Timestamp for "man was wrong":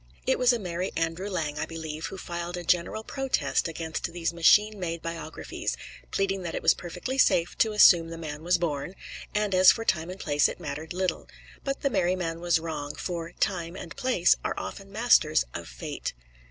12.15-12.95